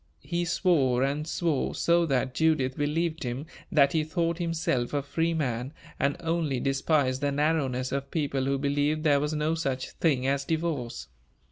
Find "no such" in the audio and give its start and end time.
9.35-9.91